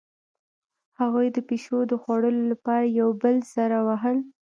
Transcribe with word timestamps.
هغوی 0.99 1.27
د 1.35 1.37
پیشو 1.47 1.77
د 1.87 1.93
خوړلو 2.01 2.43
لپاره 2.51 2.95
یو 2.99 3.09
بل 3.23 3.37
سره 3.53 3.77
وهل 3.87 4.17